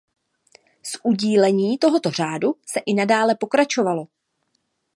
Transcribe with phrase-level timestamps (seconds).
[0.83, 4.07] V udílení tohoto řádu se i nadále pokračovalo.